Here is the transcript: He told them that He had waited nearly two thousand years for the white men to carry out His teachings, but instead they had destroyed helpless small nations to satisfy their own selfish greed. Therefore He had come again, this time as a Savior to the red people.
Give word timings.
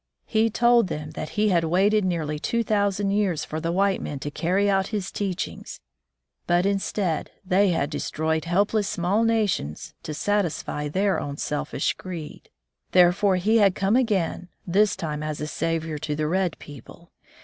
He 0.25 0.49
told 0.49 0.87
them 0.87 1.11
that 1.11 1.29
He 1.37 1.49
had 1.49 1.63
waited 1.63 2.03
nearly 2.03 2.39
two 2.39 2.63
thousand 2.63 3.11
years 3.11 3.45
for 3.45 3.61
the 3.61 3.71
white 3.71 4.01
men 4.01 4.17
to 4.21 4.31
carry 4.31 4.67
out 4.67 4.87
His 4.87 5.11
teachings, 5.11 5.79
but 6.47 6.65
instead 6.65 7.29
they 7.45 7.69
had 7.69 7.91
destroyed 7.91 8.45
helpless 8.45 8.87
small 8.87 9.23
nations 9.23 9.93
to 10.01 10.15
satisfy 10.15 10.87
their 10.87 11.19
own 11.19 11.37
selfish 11.37 11.93
greed. 11.93 12.49
Therefore 12.93 13.35
He 13.35 13.57
had 13.59 13.75
come 13.75 13.95
again, 13.95 14.49
this 14.65 14.95
time 14.95 15.21
as 15.21 15.39
a 15.39 15.45
Savior 15.45 15.99
to 15.99 16.15
the 16.15 16.25
red 16.27 16.57
people. 16.57 17.11